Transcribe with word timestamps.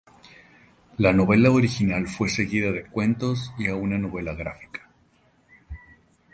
La 0.97 1.13
novela 1.13 1.51
original 1.51 2.07
fue 2.07 2.27
seguida 2.27 2.71
de 2.71 2.85
cuentos 2.87 3.53
y 3.59 3.67
una 3.69 3.99
novela 3.99 4.33
gráfica. 4.33 4.89